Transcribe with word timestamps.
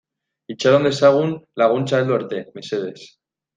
Itxaron 0.53 0.87
dezagun 0.87 1.35
laguntza 1.63 2.01
heldu 2.01 2.17
arte, 2.19 2.43
mesedez. 2.59 2.99